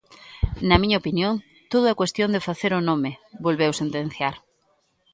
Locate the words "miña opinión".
0.81-1.33